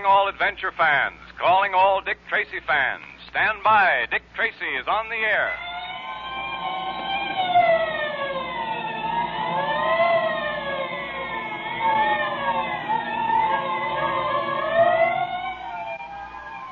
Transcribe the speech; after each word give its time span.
Calling 0.00 0.16
all 0.16 0.28
adventure 0.28 0.72
fans, 0.78 1.18
calling 1.38 1.72
all 1.74 2.00
Dick 2.00 2.16
Tracy 2.30 2.58
fans. 2.66 3.04
Stand 3.28 3.62
by. 3.62 4.06
Dick 4.10 4.22
Tracy 4.34 4.64
is 4.80 4.86
on 4.88 5.10
the 5.10 5.16
air. 5.16 5.52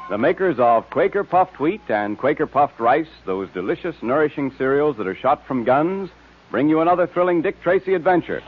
The 0.08 0.16
makers 0.16 0.56
of 0.58 0.88
Quaker 0.88 1.22
Puffed 1.22 1.60
Wheat 1.60 1.82
and 1.88 2.16
Quaker 2.16 2.46
Puffed 2.46 2.80
Rice, 2.80 3.10
those 3.26 3.50
delicious, 3.52 3.96
nourishing 4.00 4.52
cereals 4.56 4.96
that 4.96 5.06
are 5.06 5.14
shot 5.14 5.46
from 5.46 5.64
guns, 5.64 6.08
bring 6.50 6.70
you 6.70 6.80
another 6.80 7.06
thrilling 7.06 7.42
Dick 7.42 7.60
Tracy 7.62 7.92
adventure. 7.92 8.42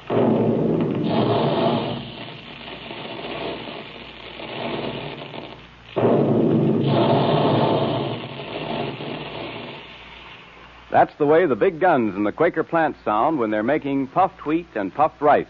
That's 11.01 11.17
the 11.17 11.25
way 11.25 11.47
the 11.47 11.57
big 11.57 11.81
guns 11.81 12.15
in 12.15 12.25
the 12.25 12.31
Quaker 12.31 12.63
plant 12.63 12.95
sound 13.07 13.39
when 13.39 13.51
they're 13.51 13.63
making 13.63 14.09
puffed 14.09 14.45
wheat 14.45 14.67
and 14.75 14.95
puffed 14.95 15.23
rice. 15.23 15.47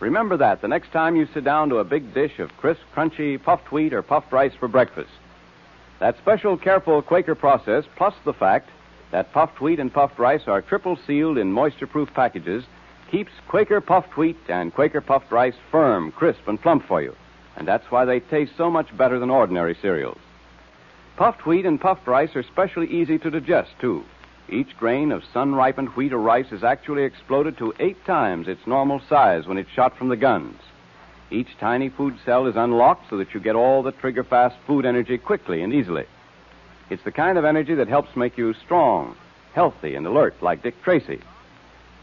Remember 0.00 0.38
that 0.38 0.62
the 0.62 0.68
next 0.68 0.92
time 0.92 1.14
you 1.14 1.28
sit 1.34 1.44
down 1.44 1.68
to 1.68 1.76
a 1.76 1.84
big 1.84 2.14
dish 2.14 2.38
of 2.38 2.56
crisp, 2.56 2.80
crunchy 2.96 3.36
puffed 3.36 3.70
wheat 3.70 3.92
or 3.92 4.00
puffed 4.00 4.32
rice 4.32 4.54
for 4.58 4.66
breakfast. 4.66 5.10
That 6.00 6.16
special, 6.16 6.56
careful 6.56 7.02
Quaker 7.02 7.34
process, 7.34 7.84
plus 7.96 8.14
the 8.24 8.32
fact 8.32 8.70
that 9.12 9.30
puffed 9.34 9.60
wheat 9.60 9.78
and 9.78 9.92
puffed 9.92 10.18
rice 10.18 10.44
are 10.46 10.62
triple 10.62 10.98
sealed 11.06 11.36
in 11.36 11.52
moisture 11.52 11.86
proof 11.86 12.08
packages, 12.14 12.64
keeps 13.10 13.32
Quaker 13.46 13.82
puffed 13.82 14.16
wheat 14.16 14.38
and 14.48 14.72
Quaker 14.72 15.02
puffed 15.02 15.30
rice 15.30 15.56
firm, 15.70 16.12
crisp, 16.12 16.48
and 16.48 16.58
plump 16.62 16.82
for 16.88 17.02
you. 17.02 17.14
And 17.58 17.68
that's 17.68 17.90
why 17.90 18.06
they 18.06 18.20
taste 18.20 18.52
so 18.56 18.70
much 18.70 18.96
better 18.96 19.18
than 19.18 19.28
ordinary 19.28 19.76
cereals. 19.82 20.16
Puffed 21.18 21.44
wheat 21.44 21.66
and 21.66 21.78
puffed 21.78 22.06
rice 22.06 22.34
are 22.34 22.42
specially 22.42 22.86
easy 22.86 23.18
to 23.18 23.30
digest, 23.30 23.72
too. 23.82 24.02
Each 24.48 24.76
grain 24.76 25.10
of 25.10 25.24
sun 25.32 25.54
ripened 25.54 25.88
wheat 25.90 26.12
or 26.12 26.18
rice 26.18 26.52
is 26.52 26.62
actually 26.62 27.04
exploded 27.04 27.56
to 27.58 27.74
eight 27.80 28.04
times 28.04 28.46
its 28.46 28.66
normal 28.66 29.00
size 29.08 29.46
when 29.46 29.56
it's 29.56 29.70
shot 29.70 29.96
from 29.96 30.08
the 30.08 30.16
guns. 30.16 30.60
Each 31.30 31.56
tiny 31.58 31.88
food 31.88 32.18
cell 32.24 32.46
is 32.46 32.54
unlocked 32.54 33.08
so 33.08 33.16
that 33.16 33.32
you 33.32 33.40
get 33.40 33.56
all 33.56 33.82
the 33.82 33.92
trigger 33.92 34.22
fast 34.22 34.56
food 34.66 34.84
energy 34.84 35.16
quickly 35.16 35.62
and 35.62 35.72
easily. 35.72 36.04
It's 36.90 37.02
the 37.02 37.12
kind 37.12 37.38
of 37.38 37.46
energy 37.46 37.74
that 37.74 37.88
helps 37.88 38.14
make 38.14 38.36
you 38.36 38.52
strong, 38.54 39.16
healthy, 39.54 39.94
and 39.94 40.06
alert 40.06 40.34
like 40.42 40.62
Dick 40.62 40.80
Tracy. 40.82 41.20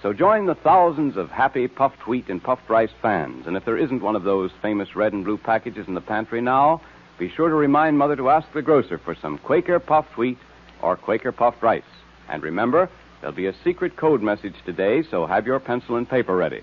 So 0.02 0.12
join 0.12 0.48
the 0.48 0.56
thousands 0.56 1.18
of 1.18 1.30
happy 1.30 1.68
puffed 1.68 2.08
wheat 2.08 2.28
and 2.28 2.42
puffed 2.44 2.68
rice 2.68 2.90
fans. 3.04 3.46
And 3.46 3.56
if 3.56 3.64
there 3.66 3.78
isn't 3.78 4.02
one 4.02 4.16
of 4.16 4.24
those 4.24 4.52
famous 4.64 4.96
red 4.96 5.14
and 5.14 5.24
blue 5.24 5.38
packages 5.38 5.88
in 5.88 5.94
the 5.94 6.02
pantry 6.02 6.42
now, 6.42 6.82
be 7.20 7.30
sure 7.30 7.50
to 7.50 7.56
remind 7.56 8.00
Mother 8.00 8.16
to 8.16 8.32
ask 8.32 8.52
the 8.52 8.64
grocer 8.64 8.98
for 8.98 9.14
some 9.14 9.38
Quaker 9.38 9.80
puffed 9.80 10.18
wheat 10.18 10.40
or 10.82 10.98
Quaker 10.98 11.32
puffed 11.32 11.62
rice. 11.62 11.84
And 12.32 12.42
remember, 12.42 12.90
there'll 13.20 13.36
be 13.36 13.48
a 13.48 13.56
secret 13.64 13.98
code 13.98 14.22
message 14.22 14.56
today, 14.66 15.04
so 15.04 15.28
have 15.28 15.46
your 15.46 15.60
pencil 15.60 15.98
and 15.98 16.10
paper 16.10 16.36
ready. 16.36 16.62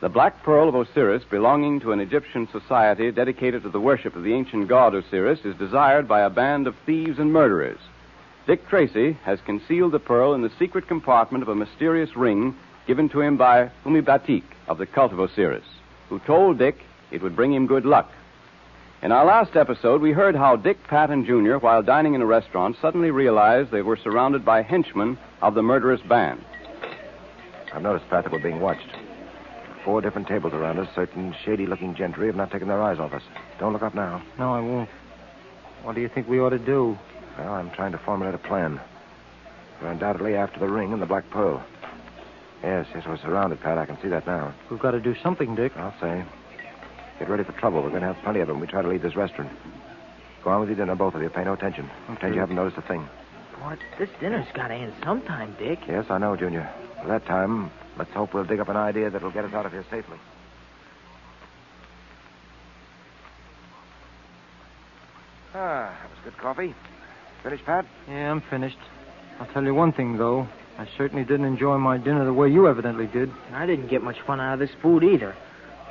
The 0.00 0.08
Black 0.08 0.42
Pearl 0.44 0.68
of 0.68 0.74
Osiris, 0.76 1.24
belonging 1.24 1.80
to 1.80 1.92
an 1.92 1.98
Egyptian 1.98 2.46
society 2.52 3.10
dedicated 3.10 3.64
to 3.64 3.70
the 3.70 3.80
worship 3.80 4.14
of 4.14 4.22
the 4.22 4.32
ancient 4.32 4.68
god 4.68 4.94
Osiris, 4.94 5.40
is 5.44 5.56
desired 5.56 6.06
by 6.06 6.20
a 6.20 6.30
band 6.30 6.66
of 6.66 6.76
thieves 6.86 7.18
and 7.18 7.32
murderers. 7.32 7.80
Dick 8.46 8.68
Tracy 8.68 9.14
has 9.24 9.40
concealed 9.44 9.92
the 9.92 9.98
pearl 9.98 10.34
in 10.34 10.42
the 10.42 10.52
secret 10.58 10.86
compartment 10.86 11.42
of 11.42 11.48
a 11.48 11.54
mysterious 11.54 12.14
ring 12.14 12.54
given 12.86 13.08
to 13.08 13.22
him 13.22 13.36
by 13.36 13.70
Humibatik 13.84 14.44
of 14.68 14.78
the 14.78 14.86
cult 14.86 15.12
of 15.12 15.18
Osiris, 15.18 15.64
who 16.10 16.20
told 16.20 16.58
Dick 16.58 16.78
it 17.10 17.22
would 17.22 17.34
bring 17.34 17.52
him 17.52 17.66
good 17.66 17.86
luck. 17.86 18.12
In 19.04 19.12
our 19.12 19.26
last 19.26 19.54
episode, 19.54 20.00
we 20.00 20.12
heard 20.12 20.34
how 20.34 20.56
Dick, 20.56 20.78
Pat, 20.88 21.10
and 21.10 21.26
Junior, 21.26 21.58
while 21.58 21.82
dining 21.82 22.14
in 22.14 22.22
a 22.22 22.26
restaurant, 22.26 22.74
suddenly 22.80 23.10
realized 23.10 23.70
they 23.70 23.82
were 23.82 23.98
surrounded 23.98 24.46
by 24.46 24.62
henchmen 24.62 25.18
of 25.42 25.52
the 25.52 25.62
murderous 25.62 26.00
band. 26.08 26.42
I've 27.74 27.82
noticed, 27.82 28.08
Pat, 28.08 28.24
that 28.24 28.32
we're 28.32 28.38
being 28.38 28.60
watched. 28.60 28.88
Four 29.84 30.00
different 30.00 30.26
tables 30.26 30.54
around 30.54 30.78
us. 30.78 30.88
Certain 30.94 31.34
shady 31.44 31.66
looking 31.66 31.94
gentry 31.94 32.28
have 32.28 32.36
not 32.36 32.50
taken 32.50 32.66
their 32.66 32.80
eyes 32.80 32.98
off 32.98 33.12
us. 33.12 33.20
Don't 33.60 33.74
look 33.74 33.82
up 33.82 33.94
now. 33.94 34.22
No, 34.38 34.54
I 34.54 34.60
won't. 34.60 34.88
What 35.82 35.94
do 35.94 36.00
you 36.00 36.08
think 36.08 36.26
we 36.26 36.40
ought 36.40 36.50
to 36.50 36.58
do? 36.58 36.96
Well, 37.36 37.52
I'm 37.52 37.70
trying 37.72 37.92
to 37.92 37.98
formulate 37.98 38.34
a 38.34 38.38
plan. 38.38 38.80
We're 39.82 39.90
undoubtedly 39.90 40.34
after 40.34 40.58
the 40.58 40.68
ring 40.68 40.94
and 40.94 41.02
the 41.02 41.06
Black 41.06 41.28
Pearl. 41.28 41.62
Yes, 42.62 42.86
yes, 42.94 43.04
we're 43.06 43.18
surrounded, 43.18 43.60
Pat. 43.60 43.76
I 43.76 43.84
can 43.84 44.00
see 44.00 44.08
that 44.08 44.26
now. 44.26 44.54
We've 44.70 44.80
got 44.80 44.92
to 44.92 45.00
do 45.00 45.14
something, 45.22 45.54
Dick. 45.54 45.76
I'll 45.76 45.94
say. 46.00 46.24
Get 47.18 47.28
ready 47.28 47.44
for 47.44 47.52
trouble. 47.52 47.82
We're 47.82 47.90
going 47.90 48.02
to 48.02 48.12
have 48.12 48.22
plenty 48.22 48.40
of 48.40 48.48
them. 48.48 48.60
We 48.60 48.66
try 48.66 48.82
to 48.82 48.88
leave 48.88 49.02
this 49.02 49.16
restaurant. 49.16 49.50
Go 50.42 50.50
on 50.50 50.60
with 50.60 50.68
your 50.68 50.76
dinner, 50.76 50.94
both 50.94 51.14
of 51.14 51.22
you. 51.22 51.30
Pay 51.30 51.44
no 51.44 51.52
attention. 51.52 51.88
Pretend 52.06 52.34
you 52.34 52.40
haven't 52.40 52.56
noticed 52.56 52.76
a 52.76 52.82
thing. 52.82 53.08
What? 53.60 53.78
This 53.98 54.10
dinner's 54.20 54.46
got 54.52 54.68
to 54.68 54.74
end 54.74 54.92
sometime, 55.02 55.54
Dick. 55.58 55.78
Yes, 55.88 56.06
I 56.10 56.18
know, 56.18 56.36
Junior. 56.36 56.70
By 56.98 57.08
that 57.08 57.26
time, 57.26 57.70
let's 57.96 58.10
hope 58.10 58.34
we'll 58.34 58.44
dig 58.44 58.60
up 58.60 58.68
an 58.68 58.76
idea 58.76 59.10
that'll 59.10 59.30
get 59.30 59.44
us 59.44 59.54
out 59.54 59.64
of 59.64 59.72
here 59.72 59.84
safely. 59.90 60.18
Ah, 65.54 65.96
that 66.02 66.10
was 66.10 66.18
good 66.24 66.36
coffee. 66.36 66.74
Finished, 67.42 67.64
Pat? 67.64 67.86
Yeah, 68.08 68.32
I'm 68.32 68.40
finished. 68.40 68.78
I'll 69.38 69.46
tell 69.46 69.62
you 69.62 69.74
one 69.74 69.92
thing, 69.92 70.18
though. 70.18 70.48
I 70.76 70.88
certainly 70.98 71.24
didn't 71.24 71.46
enjoy 71.46 71.78
my 71.78 71.96
dinner 71.96 72.24
the 72.24 72.32
way 72.32 72.48
you 72.50 72.66
evidently 72.66 73.06
did. 73.06 73.30
I 73.52 73.64
didn't 73.64 73.86
get 73.86 74.02
much 74.02 74.20
fun 74.26 74.40
out 74.40 74.54
of 74.54 74.58
this 74.58 74.74
food 74.82 75.04
either. 75.04 75.36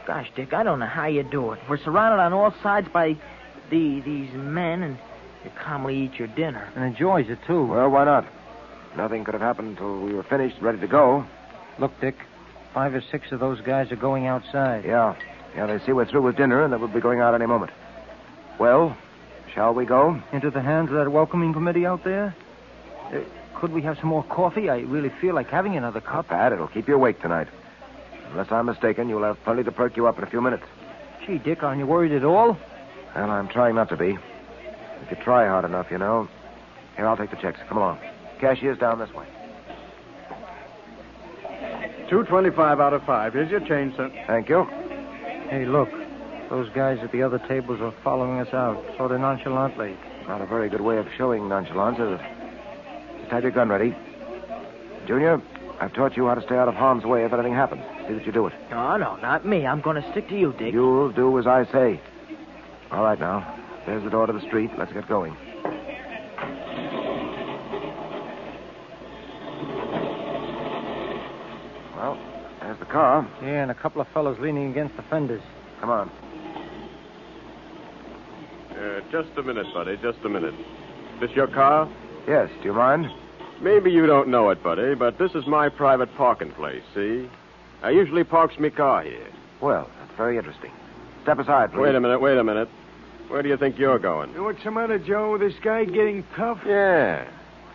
Gosh, 0.05 0.29
Dick, 0.35 0.53
I 0.53 0.63
don't 0.63 0.79
know 0.79 0.85
how 0.85 1.05
you 1.05 1.23
do 1.23 1.53
it. 1.53 1.59
We're 1.69 1.77
surrounded 1.77 2.21
on 2.21 2.33
all 2.33 2.53
sides 2.61 2.87
by 2.91 3.15
the 3.69 4.01
these 4.01 4.33
men, 4.33 4.83
and 4.83 4.97
you 5.45 5.51
calmly 5.57 5.97
eat 5.97 6.19
your 6.19 6.27
dinner. 6.27 6.69
And 6.75 6.83
enjoys 6.83 7.29
it, 7.29 7.39
too. 7.47 7.65
Well, 7.65 7.89
why 7.89 8.03
not? 8.03 8.25
Nothing 8.97 9.23
could 9.23 9.33
have 9.33 9.41
happened 9.41 9.69
until 9.69 10.01
we 10.01 10.13
were 10.13 10.23
finished, 10.23 10.57
ready 10.61 10.79
to 10.79 10.87
go. 10.87 11.25
Look, 11.79 11.99
Dick, 12.01 12.15
five 12.73 12.93
or 12.93 13.01
six 13.01 13.31
of 13.31 13.39
those 13.39 13.61
guys 13.61 13.91
are 13.91 13.95
going 13.95 14.27
outside. 14.27 14.85
Yeah. 14.85 15.15
Yeah, 15.55 15.67
they 15.67 15.83
see 15.85 15.93
we're 15.93 16.05
through 16.05 16.23
with 16.23 16.35
dinner 16.35 16.63
and 16.63 16.73
that 16.73 16.79
we'll 16.79 16.89
be 16.89 16.99
going 16.99 17.19
out 17.19 17.33
any 17.33 17.45
moment. 17.45 17.71
Well, 18.59 18.97
shall 19.53 19.73
we 19.73 19.85
go? 19.85 20.21
Into 20.31 20.49
the 20.49 20.61
hands 20.61 20.89
of 20.89 20.95
that 20.95 21.11
welcoming 21.11 21.53
committee 21.53 21.85
out 21.85 22.03
there? 22.03 22.35
Uh, 23.11 23.19
could 23.55 23.71
we 23.71 23.81
have 23.83 23.97
some 23.99 24.09
more 24.09 24.23
coffee? 24.23 24.69
I 24.69 24.79
really 24.79 25.09
feel 25.21 25.35
like 25.35 25.49
having 25.49 25.77
another 25.77 26.01
cup. 26.01 26.29
Pat, 26.29 26.51
it'll 26.51 26.67
keep 26.67 26.87
you 26.87 26.95
awake 26.95 27.21
tonight. 27.21 27.47
Unless 28.33 28.51
I'm 28.51 28.65
mistaken, 28.65 29.09
you'll 29.09 29.23
have 29.23 29.41
plenty 29.43 29.63
to 29.63 29.71
perk 29.71 29.95
you 29.95 30.07
up 30.07 30.17
in 30.17 30.23
a 30.23 30.29
few 30.29 30.41
minutes. 30.41 30.63
Gee, 31.25 31.37
Dick, 31.37 31.61
aren't 31.61 31.77
you 31.77 31.85
worried 31.85 32.11
at 32.11 32.23
all? 32.23 32.57
Well, 33.15 33.29
I'm 33.29 33.47
trying 33.47 33.75
not 33.75 33.89
to 33.89 33.95
be. 33.95 34.17
If 35.03 35.11
you 35.11 35.17
try 35.23 35.47
hard 35.47 35.65
enough, 35.65 35.91
you 35.91 35.99
know. 35.99 36.27
Here, 36.97 37.07
I'll 37.07 37.15
take 37.15 37.29
the 37.29 37.37
checks. 37.37 37.59
Come 37.69 37.77
along. 37.77 37.99
Cashier's 38.39 38.79
down 38.79 38.97
this 38.97 39.13
way. 39.13 39.27
Two 42.09 42.23
twenty-five 42.23 42.79
out 42.79 42.93
of 42.93 43.03
five. 43.03 43.33
Here's 43.33 43.51
your 43.51 43.59
change, 43.59 43.95
sir. 43.95 44.11
Thank 44.25 44.49
you. 44.49 44.65
Hey, 45.49 45.65
look. 45.65 45.89
Those 46.49 46.69
guys 46.69 46.99
at 47.03 47.11
the 47.11 47.21
other 47.21 47.39
tables 47.39 47.81
are 47.81 47.93
following 48.03 48.39
us 48.39 48.53
out, 48.53 48.83
sort 48.97 49.11
of 49.11 49.21
nonchalantly. 49.21 49.95
Not 50.27 50.41
a 50.41 50.45
very 50.45 50.69
good 50.69 50.81
way 50.81 50.97
of 50.97 51.07
showing 51.17 51.47
nonchalance, 51.47 51.99
is 51.99 52.19
it? 52.19 53.19
Just 53.19 53.31
have 53.31 53.43
your 53.43 53.51
gun 53.51 53.69
ready. 53.69 53.95
Junior, 55.07 55.41
I've 55.79 55.93
taught 55.93 56.17
you 56.17 56.27
how 56.27 56.35
to 56.35 56.41
stay 56.41 56.55
out 56.55 56.67
of 56.67 56.75
harm's 56.75 57.05
way 57.05 57.25
if 57.25 57.33
anything 57.33 57.53
happens. 57.53 57.83
See 58.07 58.13
that 58.13 58.25
you 58.25 58.31
do 58.31 58.47
it. 58.47 58.53
No, 58.69 58.97
no, 58.97 59.15
not 59.17 59.45
me. 59.45 59.65
I'm 59.65 59.81
going 59.81 60.01
to 60.01 60.11
stick 60.11 60.27
to 60.29 60.37
you, 60.37 60.53
Dick. 60.57 60.73
You'll 60.73 61.11
do 61.11 61.39
as 61.39 61.47
I 61.47 61.65
say. 61.71 62.01
All 62.91 63.03
right, 63.03 63.19
now. 63.19 63.59
There's 63.85 64.03
the 64.03 64.09
door 64.09 64.27
to 64.27 64.33
the 64.33 64.41
street. 64.41 64.71
Let's 64.77 64.93
get 64.93 65.07
going. 65.07 65.35
Well, 71.95 72.17
there's 72.61 72.79
the 72.79 72.85
car. 72.85 73.27
Yeah, 73.41 73.63
and 73.63 73.71
a 73.71 73.75
couple 73.75 74.01
of 74.01 74.07
fellows 74.13 74.37
leaning 74.39 74.71
against 74.71 74.95
the 74.95 75.03
fenders. 75.03 75.41
Come 75.79 75.89
on. 75.89 76.09
Uh, 78.71 79.01
just 79.11 79.29
a 79.37 79.43
minute, 79.43 79.67
buddy. 79.73 79.97
Just 79.97 80.19
a 80.25 80.29
minute. 80.29 80.53
This 81.19 81.31
your 81.31 81.47
car? 81.47 81.89
Yes, 82.27 82.49
do 82.61 82.65
you 82.69 82.73
mind? 82.73 83.07
Maybe 83.61 83.91
you 83.91 84.05
don't 84.07 84.27
know 84.27 84.49
it, 84.49 84.61
buddy, 84.63 84.95
but 84.95 85.17
this 85.17 85.31
is 85.35 85.45
my 85.47 85.69
private 85.69 86.13
parking 86.15 86.51
place, 86.51 86.83
see? 86.93 87.29
I 87.83 87.89
usually 87.89 88.23
parks 88.23 88.57
me 88.57 88.69
car 88.69 89.03
here. 89.03 89.27
Well, 89.61 89.89
that's 89.99 90.17
very 90.17 90.37
interesting. 90.37 90.71
Step 91.23 91.37
aside, 91.39 91.71
please. 91.71 91.79
Wait 91.81 91.95
a 91.95 91.99
minute, 91.99 92.19
wait 92.19 92.37
a 92.37 92.43
minute. 92.43 92.69
Where 93.27 93.41
do 93.43 93.49
you 93.49 93.57
think 93.57 93.77
you're 93.77 93.99
going? 93.99 94.41
What's 94.41 94.63
the 94.63 94.71
matter, 94.71 94.97
Joe? 94.99 95.37
This 95.37 95.53
guy 95.61 95.85
getting 95.85 96.23
tough? 96.35 96.59
Yeah. 96.65 97.27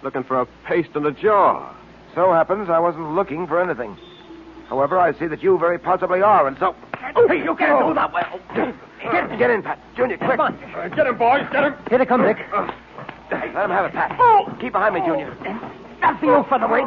Looking 0.03 0.25
for 0.25 0.41
a 0.41 0.47
paste 0.67 0.91
in 0.95 1.03
the 1.03 1.11
jaw. 1.13 1.75
So 2.15 2.33
happens 2.33 2.71
I 2.71 2.79
wasn't 2.79 3.15
looking 3.15 3.47
for 3.47 3.61
anything. 3.61 3.97
However, 4.69 4.99
I 4.99 5.19
see 5.19 5.27
that 5.27 5.43
you 5.43 5.59
very 5.59 5.79
possibly 5.79 6.23
are, 6.23 6.47
and 6.47 6.57
so. 6.59 6.75
Oh, 7.17 7.29
Hey, 7.29 7.43
you 7.43 7.55
can't 7.57 7.87
do 7.87 7.95
that 7.95 8.13
well. 8.13 8.41
Get, 8.55 9.39
get 9.39 9.51
in, 9.51 9.63
Pat. 9.63 9.79
Junior, 9.97 10.17
quick. 10.19 10.31
Come 10.37 10.41
on. 10.41 10.55
Uh, 10.75 10.89
get 10.89 11.07
him, 11.07 11.17
boys, 11.19 11.47
get 11.53 11.65
him. 11.65 11.75
Here 11.89 11.99
they 11.99 12.07
come, 12.07 12.23
Dick. 12.23 12.39
Let 13.31 13.43
him 13.65 13.71
have 13.71 13.87
it, 13.87 13.93
Pat. 13.93 14.17
Oh. 14.19 14.55
Keep 14.61 14.73
behind 14.73 14.95
me, 14.95 15.01
Junior. 15.01 15.37
That's 16.01 16.21
the 16.21 16.35
old 16.35 16.49
featherweight. 16.49 16.87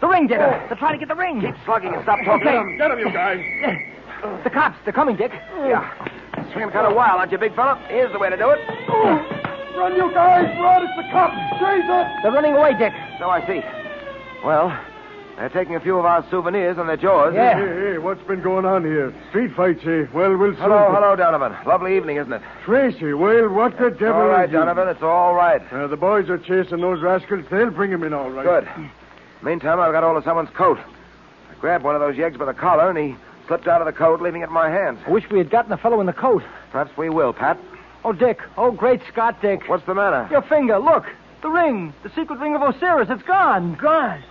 The 0.00 0.06
ring, 0.06 0.26
Dick. 0.26 0.38
They're 0.38 0.76
trying 0.78 0.94
to 0.94 0.98
get 0.98 1.08
the 1.08 1.20
ring. 1.20 1.40
Keep 1.40 1.54
slugging 1.64 1.92
and 1.92 2.02
stop 2.02 2.18
talking. 2.24 2.46
Okay. 2.48 2.76
Get 2.78 2.90
him, 2.90 2.98
you 2.98 3.12
guys. 3.12 3.84
The 4.42 4.50
cops, 4.50 4.76
they're 4.82 4.92
coming, 4.92 5.14
Dick. 5.14 5.30
Yeah. 5.32 5.94
Swinging 6.52 6.70
kind 6.70 6.88
of 6.88 6.96
wild, 6.96 7.20
aren't 7.20 7.30
you, 7.30 7.38
big 7.38 7.54
fella? 7.54 7.80
Here's 7.86 8.10
the 8.12 8.18
way 8.18 8.28
to 8.28 8.36
do 8.36 8.50
it. 8.50 8.58
Run, 9.78 9.94
you 9.94 10.10
guys! 10.12 10.58
Run! 10.58 10.82
It's 10.82 10.96
the 10.96 11.04
cops! 11.12 11.36
Chase 11.60 11.88
us! 11.88 12.10
They're 12.24 12.32
running 12.32 12.54
away, 12.54 12.76
Dick. 12.76 12.92
So 13.20 13.30
I 13.30 13.46
see. 13.46 13.62
Well, 14.44 14.76
they're 15.36 15.50
taking 15.50 15.76
a 15.76 15.80
few 15.80 15.96
of 15.98 16.04
our 16.04 16.28
souvenirs 16.30 16.78
on 16.78 16.88
their 16.88 16.96
jaws. 16.96 17.32
Yeah. 17.32 17.54
Hey, 17.54 17.92
hey, 17.92 17.98
what's 17.98 18.20
been 18.26 18.42
going 18.42 18.64
on 18.64 18.82
here? 18.82 19.14
Street 19.28 19.54
fight, 19.54 19.78
eh? 19.86 20.06
Well, 20.12 20.36
we'll 20.36 20.50
soon... 20.54 20.62
Hello, 20.62 20.90
hello, 20.92 21.14
Donovan. 21.14 21.54
Lovely 21.64 21.96
evening, 21.96 22.16
isn't 22.16 22.32
it? 22.32 22.42
Tracy, 22.64 23.12
well, 23.12 23.48
what 23.48 23.78
the 23.78 23.90
devil 23.90 24.22
all 24.22 24.26
right, 24.26 24.48
is 24.48 24.52
you? 24.52 24.58
Donovan. 24.58 24.88
It's 24.88 25.02
all 25.02 25.34
right. 25.34 25.62
Uh, 25.72 25.86
the 25.86 25.96
boys 25.96 26.28
are 26.28 26.38
chasing 26.38 26.80
those 26.80 27.00
rascals. 27.00 27.44
They'll 27.52 27.70
bring 27.70 27.92
him 27.92 28.02
in 28.02 28.12
all 28.12 28.30
right. 28.30 28.66
Good. 28.66 28.90
Meantime, 29.42 29.78
I've 29.80 29.92
got 29.92 30.02
hold 30.02 30.16
of 30.16 30.24
someone's 30.24 30.50
coat. 30.50 30.78
I 30.78 31.54
grabbed 31.60 31.84
one 31.84 31.94
of 31.94 32.00
those 32.00 32.16
yeggs 32.16 32.38
by 32.38 32.44
the 32.44 32.54
collar, 32.54 32.90
and 32.90 32.98
he 32.98 33.16
slipped 33.46 33.68
out 33.68 33.80
of 33.80 33.86
the 33.86 33.92
coat, 33.92 34.20
leaving 34.20 34.42
it 34.42 34.48
in 34.48 34.52
my 34.52 34.68
hands. 34.68 34.98
I 35.06 35.10
wish 35.10 35.24
we 35.30 35.38
had 35.38 35.50
gotten 35.50 35.70
the 35.70 35.76
fellow 35.76 36.00
in 36.00 36.06
the 36.06 36.12
coat. 36.12 36.42
Perhaps 36.70 36.96
we 36.96 37.08
will, 37.08 37.32
Pat. 37.32 37.58
Oh, 38.04 38.12
Dick. 38.12 38.40
Oh, 38.56 38.70
great 38.70 39.00
Scott, 39.12 39.40
Dick. 39.40 39.68
What's 39.68 39.86
the 39.86 39.94
matter? 39.94 40.28
Your 40.30 40.42
finger, 40.42 40.78
look. 40.78 41.06
The 41.42 41.50
ring. 41.50 41.92
The 42.02 42.10
secret 42.10 42.38
ring 42.40 42.56
of 42.56 42.62
Osiris. 42.62 43.08
It's 43.10 43.22
gone. 43.22 43.74
Gone. 43.74 44.22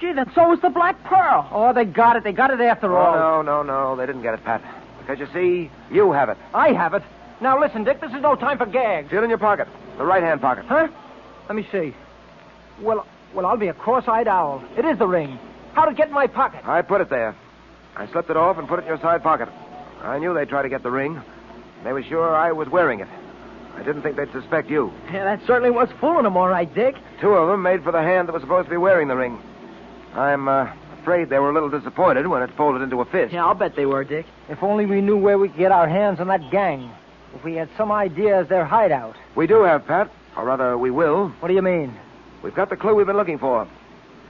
Gee, 0.00 0.12
then 0.12 0.30
so 0.34 0.52
is 0.52 0.60
the 0.60 0.70
Black 0.70 1.02
Pearl. 1.04 1.48
Oh, 1.52 1.72
they 1.72 1.84
got 1.84 2.16
it. 2.16 2.24
They 2.24 2.32
got 2.32 2.50
it 2.50 2.60
after 2.60 2.92
oh, 2.92 2.96
all. 2.96 3.14
Oh, 3.14 3.42
no, 3.42 3.62
no, 3.62 3.62
no. 3.62 3.96
They 3.96 4.06
didn't 4.06 4.22
get 4.22 4.34
it, 4.34 4.44
Pat. 4.44 4.62
Because 4.98 5.18
you 5.18 5.26
see, 5.32 5.70
you 5.90 6.12
have 6.12 6.28
it. 6.28 6.38
I 6.54 6.72
have 6.72 6.94
it. 6.94 7.02
Now, 7.40 7.60
listen, 7.60 7.84
Dick. 7.84 8.00
This 8.00 8.12
is 8.12 8.20
no 8.20 8.34
time 8.36 8.58
for 8.58 8.66
gags. 8.66 9.10
Feel 9.10 9.24
in 9.24 9.30
your 9.30 9.38
pocket. 9.38 9.68
The 9.98 10.04
right 10.04 10.22
hand 10.22 10.40
pocket. 10.40 10.64
Huh? 10.66 10.88
Let 11.48 11.56
me 11.56 11.66
see. 11.72 11.94
Well, 12.80 13.06
well, 13.34 13.46
I'll 13.46 13.56
be 13.56 13.68
a 13.68 13.74
cross-eyed 13.74 14.28
owl. 14.28 14.62
It 14.76 14.84
is 14.84 14.98
the 14.98 15.06
ring. 15.06 15.38
How'd 15.72 15.90
it 15.90 15.96
get 15.96 16.08
in 16.08 16.14
my 16.14 16.26
pocket? 16.26 16.64
I 16.64 16.82
put 16.82 17.00
it 17.00 17.10
there. 17.10 17.34
I 17.96 18.06
slipped 18.08 18.30
it 18.30 18.36
off 18.36 18.58
and 18.58 18.68
put 18.68 18.78
it 18.78 18.82
in 18.82 18.88
your 18.88 19.00
side 19.00 19.22
pocket. 19.22 19.48
I 20.02 20.18
knew 20.18 20.34
they'd 20.34 20.48
try 20.48 20.62
to 20.62 20.68
get 20.68 20.82
the 20.82 20.90
ring. 20.90 21.20
They 21.84 21.92
were 21.92 22.02
sure 22.02 22.34
I 22.34 22.52
was 22.52 22.68
wearing 22.68 23.00
it. 23.00 23.08
I 23.74 23.82
didn't 23.82 24.02
think 24.02 24.16
they'd 24.16 24.32
suspect 24.32 24.68
you. 24.68 24.92
Yeah, 25.12 25.24
that 25.24 25.46
certainly 25.46 25.70
was 25.70 25.88
fooling 26.00 26.24
them, 26.24 26.36
all 26.36 26.48
right, 26.48 26.72
Dick. 26.74 26.96
Two 27.20 27.30
of 27.30 27.48
them 27.48 27.62
made 27.62 27.82
for 27.82 27.92
the 27.92 28.02
hand 28.02 28.28
that 28.28 28.32
was 28.32 28.42
supposed 28.42 28.66
to 28.66 28.70
be 28.70 28.76
wearing 28.76 29.08
the 29.08 29.16
ring. 29.16 29.40
I'm 30.14 30.48
uh, 30.48 30.72
afraid 31.00 31.30
they 31.30 31.38
were 31.38 31.50
a 31.50 31.54
little 31.54 31.70
disappointed 31.70 32.26
when 32.26 32.42
it 32.42 32.50
folded 32.56 32.82
into 32.82 33.00
a 33.00 33.04
fist. 33.04 33.32
Yeah, 33.32 33.46
I'll 33.46 33.54
bet 33.54 33.76
they 33.76 33.86
were, 33.86 34.04
Dick. 34.04 34.26
If 34.48 34.62
only 34.62 34.86
we 34.86 35.00
knew 35.00 35.16
where 35.16 35.38
we 35.38 35.48
could 35.48 35.58
get 35.58 35.72
our 35.72 35.88
hands 35.88 36.20
on 36.20 36.28
that 36.28 36.50
gang. 36.50 36.90
If 37.34 37.44
we 37.44 37.54
had 37.54 37.68
some 37.76 37.92
idea 37.92 38.40
of 38.40 38.48
their 38.48 38.64
hideout. 38.64 39.16
We 39.36 39.46
do 39.46 39.62
have, 39.62 39.86
Pat. 39.86 40.10
Or 40.36 40.44
rather, 40.44 40.76
we 40.76 40.90
will. 40.90 41.28
What 41.40 41.48
do 41.48 41.54
you 41.54 41.62
mean? 41.62 41.94
We've 42.42 42.54
got 42.54 42.70
the 42.70 42.76
clue 42.76 42.94
we've 42.94 43.06
been 43.06 43.16
looking 43.16 43.38
for. 43.38 43.68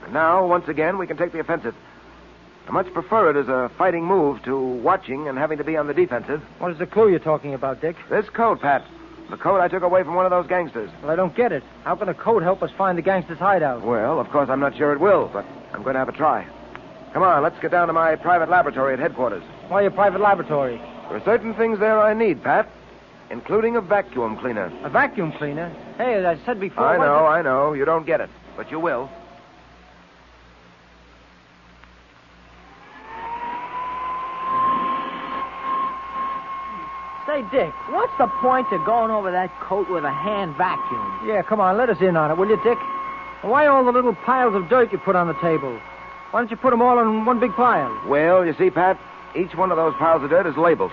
And 0.03 0.13
now, 0.13 0.45
once 0.45 0.67
again, 0.67 0.97
we 0.97 1.07
can 1.07 1.17
take 1.17 1.31
the 1.31 1.39
offensive. 1.39 1.75
I 2.67 2.71
much 2.71 2.91
prefer 2.93 3.29
it 3.31 3.35
as 3.35 3.47
a 3.47 3.71
fighting 3.77 4.05
move 4.05 4.43
to 4.43 4.57
watching 4.57 5.27
and 5.27 5.37
having 5.37 5.57
to 5.57 5.63
be 5.63 5.77
on 5.77 5.87
the 5.87 5.93
defensive. 5.93 6.41
What 6.59 6.71
is 6.71 6.77
the 6.77 6.85
clue 6.85 7.09
you're 7.09 7.19
talking 7.19 7.53
about, 7.53 7.81
Dick? 7.81 7.95
This 8.09 8.29
coat, 8.29 8.61
Pat. 8.61 8.85
The 9.29 9.37
coat 9.37 9.61
I 9.61 9.67
took 9.67 9.83
away 9.83 10.03
from 10.03 10.15
one 10.15 10.25
of 10.25 10.31
those 10.31 10.47
gangsters. 10.47 10.89
Well, 11.01 11.11
I 11.11 11.15
don't 11.15 11.35
get 11.35 11.51
it. 11.51 11.63
How 11.83 11.95
can 11.95 12.09
a 12.09 12.13
coat 12.13 12.43
help 12.43 12.61
us 12.61 12.71
find 12.77 12.97
the 12.97 13.01
gangster's 13.01 13.39
hideout? 13.39 13.81
Well, 13.81 14.19
of 14.19 14.29
course, 14.29 14.49
I'm 14.49 14.59
not 14.59 14.75
sure 14.77 14.91
it 14.91 14.99
will, 14.99 15.29
but 15.31 15.45
I'm 15.73 15.83
going 15.83 15.93
to 15.93 15.99
have 15.99 16.09
a 16.09 16.13
try. 16.13 16.45
Come 17.13 17.23
on, 17.23 17.41
let's 17.41 17.59
get 17.59 17.71
down 17.71 17.87
to 17.87 17.93
my 17.93 18.15
private 18.15 18.49
laboratory 18.49 18.93
at 18.93 18.99
headquarters. 18.99 19.43
Why 19.69 19.81
your 19.81 19.91
private 19.91 20.21
laboratory? 20.21 20.77
There 20.77 21.17
are 21.17 21.23
certain 21.25 21.53
things 21.55 21.79
there 21.79 21.99
I 21.99 22.13
need, 22.13 22.43
Pat, 22.43 22.69
including 23.31 23.77
a 23.77 23.81
vacuum 23.81 24.37
cleaner. 24.37 24.71
A 24.83 24.89
vacuum 24.89 25.31
cleaner? 25.31 25.69
Hey, 25.97 26.15
as 26.15 26.25
I 26.25 26.45
said 26.45 26.59
before. 26.59 26.85
I 26.85 26.97
what 26.97 27.05
know, 27.05 27.25
I 27.25 27.41
know. 27.41 27.73
You 27.73 27.85
don't 27.85 28.05
get 28.05 28.21
it, 28.21 28.29
but 28.57 28.69
you 28.69 28.79
will. 28.79 29.09
Say, 37.25 37.43
Dick, 37.51 37.73
what's 37.89 38.11
the 38.17 38.27
point 38.41 38.67
of 38.73 38.85
going 38.85 39.09
over 39.09 39.31
that 39.31 39.49
coat 39.61 39.89
with 39.89 40.03
a 40.03 40.11
hand 40.11 40.57
vacuum? 40.57 41.21
Yeah, 41.25 41.41
come 41.43 41.61
on, 41.61 41.77
let 41.77 41.89
us 41.89 42.01
in 42.01 42.17
on 42.17 42.29
it, 42.29 42.37
will 42.37 42.49
you, 42.49 42.61
Dick? 42.63 42.77
Why 43.41 43.67
all 43.67 43.85
the 43.85 43.91
little 43.91 44.13
piles 44.13 44.53
of 44.53 44.67
dirt 44.67 44.91
you 44.91 44.97
put 44.97 45.15
on 45.15 45.27
the 45.27 45.33
table? 45.35 45.79
Why 46.31 46.41
don't 46.41 46.51
you 46.51 46.57
put 46.57 46.71
them 46.71 46.81
all 46.81 46.99
in 46.99 47.25
one 47.25 47.39
big 47.39 47.53
pile? 47.53 47.97
Well, 48.07 48.45
you 48.45 48.53
see, 48.57 48.69
Pat, 48.69 48.99
each 49.35 49.55
one 49.55 49.71
of 49.71 49.77
those 49.77 49.93
piles 49.95 50.23
of 50.23 50.29
dirt 50.29 50.45
is 50.45 50.57
labeled. 50.57 50.91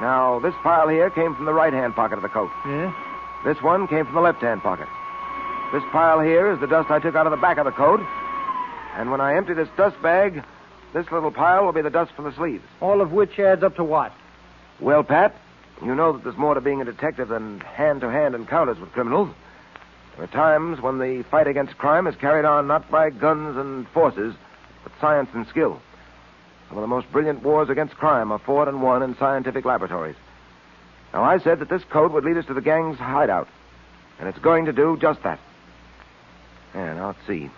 Now, 0.00 0.38
this 0.38 0.54
pile 0.62 0.88
here 0.88 1.10
came 1.10 1.34
from 1.34 1.44
the 1.44 1.52
right 1.52 1.72
hand 1.72 1.94
pocket 1.94 2.16
of 2.16 2.22
the 2.22 2.28
coat. 2.28 2.50
Yeah? 2.66 2.94
This 3.44 3.60
one 3.62 3.88
came 3.88 4.04
from 4.04 4.14
the 4.14 4.20
left 4.20 4.40
hand 4.40 4.62
pocket. 4.62 4.88
This 5.72 5.82
pile 5.92 6.20
here 6.20 6.50
is 6.52 6.60
the 6.60 6.66
dust 6.66 6.90
I 6.90 6.98
took 6.98 7.14
out 7.14 7.26
of 7.26 7.30
the 7.30 7.36
back 7.36 7.58
of 7.58 7.64
the 7.64 7.72
coat. 7.72 8.00
And 8.96 9.10
when 9.10 9.20
I 9.20 9.36
empty 9.36 9.54
this 9.54 9.68
dust 9.76 10.00
bag, 10.02 10.42
this 10.94 11.10
little 11.10 11.30
pile 11.30 11.64
will 11.64 11.72
be 11.72 11.82
the 11.82 11.90
dust 11.90 12.12
from 12.12 12.24
the 12.24 12.32
sleeves. 12.32 12.64
All 12.80 13.00
of 13.00 13.12
which 13.12 13.38
adds 13.38 13.62
up 13.62 13.76
to 13.76 13.84
what? 13.84 14.12
Well, 14.80 15.02
Pat, 15.02 15.34
you 15.84 15.94
know 15.94 16.12
that 16.12 16.24
there's 16.24 16.36
more 16.36 16.54
to 16.54 16.60
being 16.60 16.80
a 16.80 16.84
detective 16.84 17.28
than 17.28 17.60
hand 17.60 18.00
to 18.00 18.10
hand 18.10 18.34
encounters 18.34 18.78
with 18.78 18.92
criminals. 18.92 19.28
There 20.16 20.24
are 20.24 20.28
times 20.28 20.80
when 20.80 20.98
the 20.98 21.24
fight 21.30 21.46
against 21.46 21.78
crime 21.78 22.06
is 22.06 22.16
carried 22.16 22.44
on 22.44 22.66
not 22.66 22.90
by 22.90 23.10
guns 23.10 23.56
and 23.56 23.86
forces, 23.88 24.34
but 24.82 24.92
science 25.00 25.28
and 25.34 25.46
skill. 25.46 25.80
Some 26.68 26.78
of 26.78 26.82
the 26.82 26.88
most 26.88 27.10
brilliant 27.10 27.42
wars 27.42 27.70
against 27.70 27.96
crime 27.96 28.30
are 28.30 28.38
fought 28.38 28.68
and 28.68 28.82
won 28.82 29.02
in 29.02 29.16
scientific 29.16 29.64
laboratories. 29.64 30.16
Now, 31.12 31.24
I 31.24 31.38
said 31.38 31.60
that 31.60 31.70
this 31.70 31.82
code 31.84 32.12
would 32.12 32.24
lead 32.24 32.36
us 32.36 32.46
to 32.46 32.54
the 32.54 32.60
gang's 32.60 32.98
hideout, 32.98 33.48
and 34.18 34.28
it's 34.28 34.38
going 34.38 34.66
to 34.66 34.72
do 34.72 34.98
just 35.00 35.22
that. 35.22 35.40
Yeah, 36.74 36.94
now 36.94 37.06
let's 37.08 37.26
see. 37.26 37.50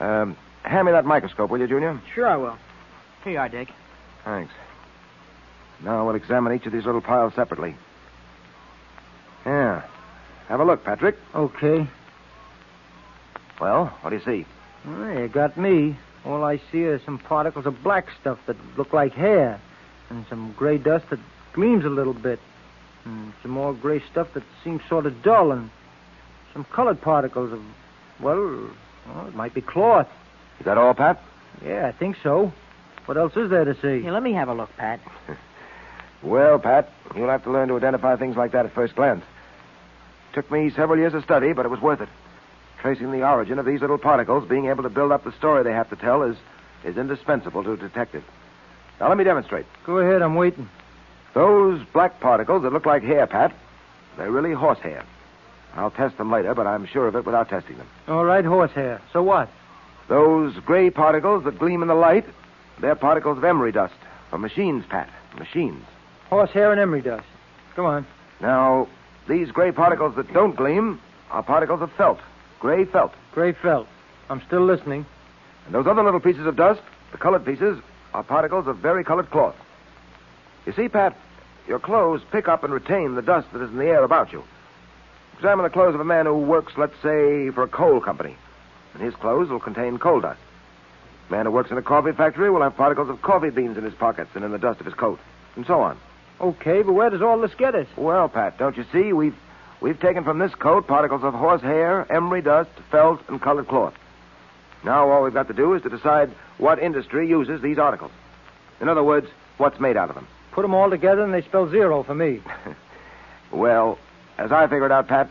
Um, 0.00 0.36
hand 0.62 0.86
me 0.86 0.92
that 0.92 1.04
microscope, 1.04 1.50
will 1.50 1.60
you, 1.60 1.68
Junior? 1.68 2.00
Sure 2.14 2.26
I 2.26 2.36
will. 2.36 2.58
Here 3.22 3.34
you 3.34 3.38
are, 3.38 3.48
Dick. 3.48 3.68
Thanks. 4.24 4.52
Now 5.80 6.06
we'll 6.06 6.16
examine 6.16 6.54
each 6.54 6.66
of 6.66 6.72
these 6.72 6.84
little 6.84 7.00
piles 7.00 7.34
separately. 7.34 7.76
Yeah. 9.46 9.82
Have 10.48 10.60
a 10.60 10.64
look, 10.64 10.84
Patrick. 10.84 11.16
Okay. 11.34 11.88
Well, 13.60 13.86
what 14.00 14.10
do 14.10 14.16
you 14.16 14.22
see? 14.24 14.46
Well, 14.84 15.20
you 15.20 15.28
got 15.28 15.56
me. 15.56 15.96
All 16.24 16.44
I 16.44 16.60
see 16.70 16.84
are 16.84 17.00
some 17.00 17.18
particles 17.18 17.66
of 17.66 17.82
black 17.82 18.06
stuff 18.20 18.38
that 18.46 18.56
look 18.76 18.92
like 18.92 19.12
hair, 19.12 19.60
and 20.10 20.24
some 20.28 20.52
gray 20.56 20.78
dust 20.78 21.10
that 21.10 21.18
gleams 21.52 21.84
a 21.84 21.88
little 21.88 22.14
bit, 22.14 22.38
and 23.04 23.32
some 23.42 23.50
more 23.50 23.74
gray 23.74 24.02
stuff 24.10 24.28
that 24.34 24.44
seems 24.62 24.82
sort 24.88 25.06
of 25.06 25.22
dull, 25.22 25.52
and 25.52 25.70
some 26.52 26.64
colored 26.64 27.00
particles 27.00 27.52
of, 27.52 27.62
well, 28.20 28.70
well 29.08 29.26
it 29.26 29.34
might 29.34 29.54
be 29.54 29.60
cloth. 29.60 30.08
Is 30.60 30.66
that 30.66 30.78
all, 30.78 30.94
Pat? 30.94 31.22
Yeah, 31.64 31.86
I 31.88 31.92
think 31.92 32.16
so. 32.22 32.52
What 33.06 33.16
else 33.16 33.36
is 33.36 33.50
there 33.50 33.64
to 33.64 33.74
see? 33.74 34.02
Here, 34.02 34.12
let 34.12 34.22
me 34.22 34.32
have 34.32 34.48
a 34.48 34.54
look, 34.54 34.70
Pat. 34.76 35.00
Well, 36.22 36.58
Pat, 36.58 36.88
you'll 37.16 37.28
have 37.28 37.42
to 37.44 37.50
learn 37.50 37.68
to 37.68 37.76
identify 37.76 38.16
things 38.16 38.36
like 38.36 38.52
that 38.52 38.64
at 38.64 38.74
first 38.74 38.94
glance. 38.94 39.24
Took 40.34 40.50
me 40.50 40.70
several 40.70 40.98
years 40.98 41.14
of 41.14 41.24
study, 41.24 41.52
but 41.52 41.66
it 41.66 41.68
was 41.68 41.80
worth 41.80 42.00
it. 42.00 42.08
Tracing 42.82 43.12
the 43.12 43.22
origin 43.22 43.60
of 43.60 43.64
these 43.64 43.80
little 43.80 43.96
particles, 43.96 44.48
being 44.48 44.66
able 44.66 44.82
to 44.82 44.88
build 44.88 45.12
up 45.12 45.22
the 45.22 45.30
story 45.32 45.62
they 45.62 45.72
have 45.72 45.88
to 45.90 45.96
tell, 45.96 46.24
is, 46.24 46.36
is 46.84 46.96
indispensable 46.96 47.62
to 47.62 47.74
a 47.74 47.76
detective. 47.76 48.24
Now, 48.98 49.08
let 49.08 49.16
me 49.16 49.22
demonstrate. 49.22 49.66
Go 49.86 49.98
ahead, 49.98 50.20
I'm 50.20 50.34
waiting. 50.34 50.68
Those 51.32 51.80
black 51.92 52.18
particles 52.18 52.64
that 52.64 52.72
look 52.72 52.84
like 52.84 53.04
hair, 53.04 53.28
Pat, 53.28 53.54
they're 54.18 54.32
really 54.32 54.52
horsehair. 54.52 55.04
I'll 55.76 55.92
test 55.92 56.18
them 56.18 56.32
later, 56.32 56.54
but 56.54 56.66
I'm 56.66 56.84
sure 56.86 57.06
of 57.06 57.14
it 57.14 57.24
without 57.24 57.48
testing 57.48 57.78
them. 57.78 57.86
All 58.08 58.24
right, 58.24 58.44
horsehair. 58.44 59.00
So 59.12 59.22
what? 59.22 59.48
Those 60.08 60.56
gray 60.66 60.90
particles 60.90 61.44
that 61.44 61.60
gleam 61.60 61.82
in 61.82 61.88
the 61.88 61.94
light, 61.94 62.26
they're 62.80 62.96
particles 62.96 63.38
of 63.38 63.44
emery 63.44 63.70
dust. 63.70 63.94
From 64.28 64.40
machines, 64.40 64.84
Pat. 64.88 65.08
Machines. 65.38 65.84
Horsehair 66.30 66.72
and 66.72 66.80
emery 66.80 67.02
dust. 67.02 67.26
Come 67.76 67.86
on. 67.86 68.06
Now, 68.40 68.88
these 69.28 69.52
gray 69.52 69.70
particles 69.70 70.16
that 70.16 70.32
don't 70.32 70.56
gleam 70.56 71.00
are 71.30 71.44
particles 71.44 71.80
of 71.80 71.92
felt. 71.92 72.18
Gray 72.62 72.84
felt. 72.84 73.12
Gray 73.32 73.54
felt. 73.54 73.88
I'm 74.30 74.40
still 74.46 74.64
listening. 74.64 75.04
And 75.66 75.74
those 75.74 75.88
other 75.88 76.04
little 76.04 76.20
pieces 76.20 76.46
of 76.46 76.54
dust, 76.54 76.80
the 77.10 77.18
colored 77.18 77.44
pieces, 77.44 77.80
are 78.14 78.22
particles 78.22 78.68
of 78.68 78.76
varicolored 78.76 79.32
cloth. 79.32 79.56
You 80.64 80.72
see, 80.72 80.88
Pat, 80.88 81.18
your 81.66 81.80
clothes 81.80 82.22
pick 82.30 82.46
up 82.46 82.62
and 82.62 82.72
retain 82.72 83.16
the 83.16 83.22
dust 83.22 83.48
that 83.52 83.62
is 83.62 83.70
in 83.70 83.78
the 83.78 83.86
air 83.86 84.04
about 84.04 84.32
you. 84.32 84.44
Examine 85.34 85.64
the 85.64 85.70
clothes 85.70 85.96
of 85.96 86.00
a 86.00 86.04
man 86.04 86.26
who 86.26 86.36
works, 86.36 86.74
let's 86.76 86.94
say, 87.02 87.50
for 87.50 87.64
a 87.64 87.68
coal 87.68 88.00
company. 88.00 88.36
And 88.94 89.02
his 89.02 89.14
clothes 89.16 89.48
will 89.50 89.58
contain 89.58 89.98
coal 89.98 90.20
dust. 90.20 90.38
A 91.30 91.32
man 91.32 91.46
who 91.46 91.50
works 91.50 91.72
in 91.72 91.78
a 91.78 91.82
coffee 91.82 92.12
factory 92.12 92.48
will 92.48 92.62
have 92.62 92.76
particles 92.76 93.10
of 93.10 93.22
coffee 93.22 93.50
beans 93.50 93.76
in 93.76 93.82
his 93.82 93.94
pockets 93.94 94.30
and 94.36 94.44
in 94.44 94.52
the 94.52 94.58
dust 94.58 94.78
of 94.78 94.86
his 94.86 94.94
coat, 94.94 95.18
and 95.56 95.66
so 95.66 95.80
on. 95.80 95.98
Okay, 96.40 96.82
but 96.82 96.92
where 96.92 97.10
does 97.10 97.22
all 97.22 97.40
this 97.40 97.54
get 97.54 97.74
us? 97.74 97.88
Well, 97.96 98.28
Pat, 98.28 98.56
don't 98.56 98.76
you 98.76 98.84
see? 98.92 99.12
We've 99.12 99.34
we've 99.82 100.00
taken 100.00 100.24
from 100.24 100.38
this 100.38 100.54
coat 100.54 100.86
particles 100.86 101.22
of 101.22 101.34
horsehair, 101.34 102.10
emery 102.10 102.40
dust, 102.40 102.70
felt, 102.90 103.20
and 103.28 103.40
colored 103.40 103.68
cloth. 103.68 103.94
Now 104.84 105.10
all 105.10 105.22
we've 105.22 105.34
got 105.34 105.48
to 105.48 105.54
do 105.54 105.74
is 105.74 105.82
to 105.82 105.90
decide 105.90 106.30
what 106.58 106.78
industry 106.78 107.28
uses 107.28 107.60
these 107.60 107.78
articles. 107.78 108.10
In 108.80 108.88
other 108.88 109.02
words, 109.02 109.28
what's 109.58 109.78
made 109.78 109.96
out 109.96 110.08
of 110.08 110.14
them. 110.14 110.26
Put 110.52 110.62
them 110.62 110.74
all 110.74 110.88
together 110.88 111.22
and 111.22 111.34
they 111.34 111.42
spell 111.42 111.68
zero 111.70 112.02
for 112.02 112.14
me. 112.14 112.40
Well, 113.52 113.98
as 114.38 114.50
I 114.50 114.66
figured 114.66 114.90
out, 114.90 115.08
Pat, 115.08 115.28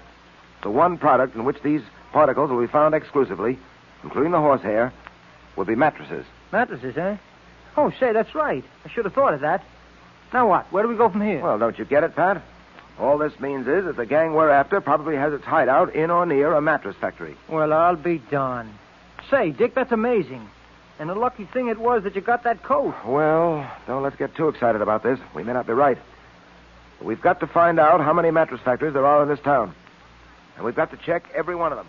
the 0.61 0.69
one 0.69 0.97
product 0.97 1.35
in 1.35 1.43
which 1.43 1.61
these 1.63 1.81
particles 2.13 2.51
will 2.51 2.61
be 2.61 2.71
found 2.71 2.93
exclusively, 2.93 3.57
including 4.03 4.31
the 4.31 4.39
horsehair, 4.39 4.93
will 5.55 5.65
be 5.65 5.75
mattresses. 5.75 6.25
Mattresses, 6.51 6.95
eh? 6.97 7.17
Oh, 7.75 7.91
say, 7.99 8.13
that's 8.13 8.35
right. 8.35 8.63
I 8.85 8.89
should 8.89 9.05
have 9.05 9.13
thought 9.13 9.33
of 9.33 9.41
that. 9.41 9.63
Now 10.33 10.47
what? 10.47 10.71
Where 10.71 10.83
do 10.83 10.89
we 10.89 10.95
go 10.95 11.09
from 11.09 11.21
here? 11.21 11.41
Well, 11.41 11.57
don't 11.57 11.77
you 11.77 11.85
get 11.85 12.03
it, 12.03 12.15
Pat? 12.15 12.41
All 12.99 13.17
this 13.17 13.39
means 13.39 13.67
is 13.67 13.85
that 13.85 13.95
the 13.95 14.05
gang 14.05 14.33
we're 14.33 14.49
after 14.49 14.79
probably 14.81 15.15
has 15.15 15.33
its 15.33 15.43
hideout 15.43 15.95
in 15.95 16.11
or 16.11 16.25
near 16.25 16.53
a 16.53 16.61
mattress 16.61 16.95
factory. 16.95 17.35
Well, 17.47 17.73
I'll 17.73 17.95
be 17.95 18.19
darned. 18.19 18.73
Say, 19.29 19.51
Dick, 19.51 19.73
that's 19.73 19.91
amazing. 19.91 20.47
And 20.99 21.09
a 21.09 21.15
lucky 21.15 21.45
thing 21.45 21.67
it 21.67 21.79
was 21.79 22.03
that 22.03 22.15
you 22.15 22.21
got 22.21 22.43
that 22.43 22.61
coat. 22.61 22.93
Well, 23.05 23.69
don't 23.87 24.03
let's 24.03 24.17
get 24.17 24.35
too 24.35 24.49
excited 24.49 24.81
about 24.81 25.01
this. 25.01 25.19
We 25.33 25.43
may 25.43 25.53
not 25.53 25.65
be 25.65 25.73
right. 25.73 25.97
But 26.99 27.07
we've 27.07 27.21
got 27.21 27.39
to 27.39 27.47
find 27.47 27.79
out 27.79 28.01
how 28.01 28.13
many 28.13 28.29
mattress 28.29 28.61
factories 28.61 28.93
there 28.93 29.05
are 29.05 29.23
in 29.23 29.29
this 29.29 29.39
town. 29.39 29.73
And 30.55 30.65
we've 30.65 30.75
got 30.75 30.91
to 30.91 30.97
check 30.97 31.23
every 31.33 31.55
one 31.55 31.71
of 31.71 31.79
them. 31.79 31.87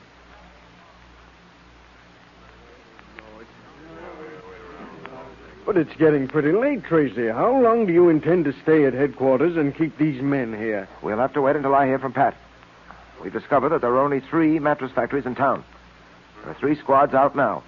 But 5.64 5.76
it's 5.76 5.94
getting 5.96 6.26
pretty 6.26 6.52
late, 6.52 6.84
Tracy. 6.84 7.28
How 7.28 7.56
long 7.60 7.86
do 7.86 7.92
you 7.92 8.08
intend 8.08 8.46
to 8.46 8.54
stay 8.62 8.84
at 8.84 8.94
headquarters 8.94 9.56
and 9.56 9.74
keep 9.74 9.96
these 9.96 10.20
men 10.20 10.52
here? 10.52 10.88
We'll 11.02 11.18
have 11.18 11.34
to 11.34 11.42
wait 11.42 11.54
until 11.54 11.74
I 11.74 11.86
hear 11.86 12.00
from 12.00 12.12
Pat. 12.12 12.36
We've 13.22 13.32
discovered 13.32 13.68
that 13.68 13.80
there 13.80 13.90
are 13.90 14.02
only 14.02 14.20
three 14.20 14.58
mattress 14.58 14.90
factories 14.90 15.24
in 15.24 15.36
town. 15.36 15.64
There 16.42 16.50
are 16.50 16.58
three 16.58 16.76
squads 16.76 17.14
out 17.14 17.36
now. 17.36 17.62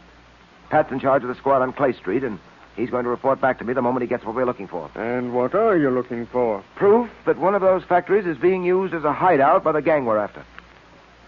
Pat's 0.71 0.91
in 0.91 0.99
charge 0.99 1.23
of 1.23 1.29
the 1.29 1.37
squad 1.37 1.63
on 1.63 1.73
Clay 1.73 1.93
Street, 1.93 2.25
and 2.25 2.41
he's 2.75 2.91
going 2.91 3.05
to 3.05 3.11
report 3.11 3.41
back 3.41 3.59
to 3.59 3.65
me 3.65 3.73
the 3.73 3.83
moment 3.83 4.03
he 4.03 4.09
gets 4.09 4.25
what 4.25 4.35
we're 4.35 4.45
looking 4.45 4.67
for. 4.67 4.91
And 4.97 5.33
what 5.33 5.55
are 5.55 5.77
you 5.77 5.91
looking 5.91 6.27
for? 6.27 6.65
Proof 6.75 7.09
that 7.27 7.39
one 7.39 7.55
of 7.55 7.61
those 7.61 7.85
factories 7.85 8.27
is 8.27 8.37
being 8.37 8.65
used 8.65 8.93
as 8.93 9.05
a 9.05 9.13
hideout 9.13 9.63
by 9.63 9.71
the 9.71 9.83
gang 9.83 10.05
we're 10.05 10.19
after. 10.19 10.45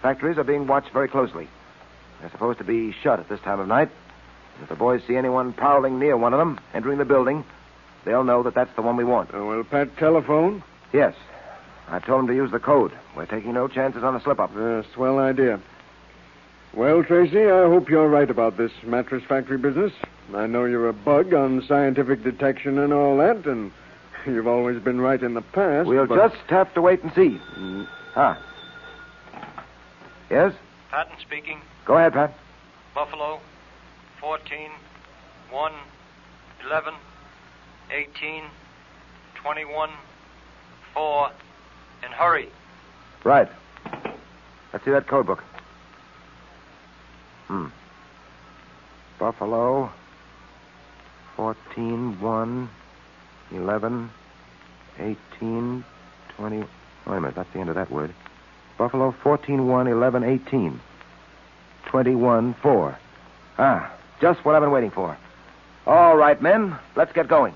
Factories 0.02 0.36
are 0.36 0.44
being 0.44 0.66
watched 0.66 0.90
very 0.92 1.06
closely. 1.06 1.46
They're 2.20 2.30
supposed 2.30 2.58
to 2.58 2.64
be 2.64 2.92
shut 2.92 3.20
at 3.20 3.28
this 3.28 3.40
time 3.40 3.60
of 3.60 3.68
night. 3.68 3.90
And 4.56 4.62
if 4.64 4.68
the 4.68 4.74
boys 4.74 5.02
see 5.06 5.16
anyone 5.16 5.52
prowling 5.52 5.98
near 5.98 6.16
one 6.16 6.32
of 6.32 6.38
them, 6.38 6.58
entering 6.74 6.98
the 6.98 7.04
building, 7.04 7.44
they'll 8.04 8.24
know 8.24 8.42
that 8.42 8.54
that's 8.54 8.74
the 8.74 8.82
one 8.82 8.96
we 8.96 9.04
want. 9.04 9.34
Uh, 9.34 9.44
will 9.44 9.64
Pat 9.64 9.96
telephone? 9.98 10.62
Yes. 10.92 11.14
I 11.88 12.00
told 12.00 12.22
him 12.22 12.26
to 12.28 12.34
use 12.34 12.50
the 12.50 12.58
code. 12.58 12.92
We're 13.14 13.26
taking 13.26 13.52
no 13.52 13.68
chances 13.68 14.02
on 14.02 14.16
a 14.16 14.20
slip 14.20 14.40
up. 14.40 14.54
Uh, 14.56 14.82
swell 14.94 15.18
idea. 15.18 15.60
Well, 16.74 17.04
Tracy, 17.04 17.44
I 17.44 17.62
hope 17.68 17.88
you're 17.88 18.08
right 18.08 18.28
about 18.28 18.56
this 18.56 18.72
mattress 18.84 19.22
factory 19.28 19.56
business. 19.56 19.92
I 20.34 20.46
know 20.46 20.64
you're 20.64 20.88
a 20.88 20.92
bug 20.92 21.32
on 21.32 21.64
scientific 21.66 22.22
detection 22.22 22.78
and 22.78 22.92
all 22.92 23.16
that, 23.18 23.46
and 23.46 23.70
you've 24.26 24.46
always 24.48 24.82
been 24.82 25.00
right 25.00 25.22
in 25.22 25.34
the 25.34 25.42
past. 25.42 25.88
We'll 25.88 26.06
but- 26.06 26.30
just 26.30 26.50
have 26.50 26.72
to 26.74 26.82
wait 26.82 27.02
and 27.02 27.12
see. 27.14 27.40
Ah. 28.16 28.42
Yes? 30.30 30.52
Patton 30.90 31.16
speaking. 31.20 31.60
Go 31.84 31.96
ahead, 31.96 32.14
Pat. 32.14 32.34
Buffalo, 32.94 33.40
14, 34.26 34.70
1, 35.52 35.72
11, 36.66 36.94
18, 37.92 38.42
21, 39.36 39.90
4, 40.94 41.30
and 42.02 42.12
hurry. 42.12 42.48
Right. 43.22 43.48
Let's 44.72 44.84
see 44.84 44.90
that 44.90 45.06
code 45.06 45.28
book. 45.28 45.44
Hmm. 47.46 47.66
Buffalo. 49.20 49.92
14, 51.36 52.20
1, 52.20 52.68
11, 53.52 54.10
18, 54.98 55.84
20. 56.36 56.56
Wait 56.58 56.66
a 57.06 57.10
minute, 57.20 57.36
that's 57.36 57.52
the 57.52 57.60
end 57.60 57.68
of 57.68 57.76
that 57.76 57.92
word. 57.92 58.12
Buffalo 58.76 59.14
14, 59.22 59.68
1, 59.68 59.86
11, 59.86 60.24
18. 60.24 60.80
21, 61.84 62.54
4. 62.60 62.98
Ah, 63.58 63.95
just 64.20 64.44
what 64.44 64.54
I've 64.54 64.62
been 64.62 64.70
waiting 64.70 64.90
for. 64.90 65.16
All 65.86 66.16
right, 66.16 66.40
men, 66.40 66.76
let's 66.96 67.12
get 67.12 67.28
going. 67.28 67.54